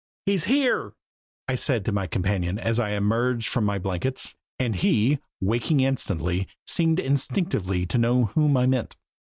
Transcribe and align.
"He's 0.25 0.45
here!" 0.45 0.93
I 1.47 1.53
said 1.53 1.85
to 1.85 1.91
my 1.91 2.07
companion 2.07 2.57
as 2.57 2.79
I 2.79 2.95
emerged 2.95 3.47
from 3.47 3.65
my 3.65 3.77
blankets; 3.77 4.33
and 4.57 4.75
he, 4.75 5.19
waking 5.39 5.79
instantly, 5.81 6.47
seemed 6.65 6.99
instinctively 6.99 7.85
to 7.85 7.99
know 7.99 8.25
whom 8.25 8.57
I 8.57 8.65
meant. 8.65 8.95